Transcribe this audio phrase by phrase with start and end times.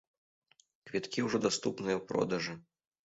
[0.87, 2.57] Квіткі ўжо даступныя ў продажы.